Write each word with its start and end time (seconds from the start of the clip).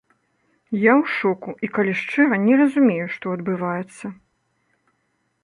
Я 0.83 0.93
ў 1.01 1.03
шоку 1.17 1.53
і, 1.67 1.69
калі 1.75 1.93
шчыра, 2.01 2.35
не 2.47 2.53
разумею, 2.63 3.05
што 3.19 3.25
адбываецца. 3.37 4.05